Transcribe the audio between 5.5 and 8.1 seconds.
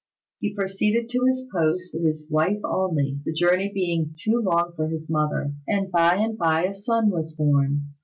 and by and by a son was born.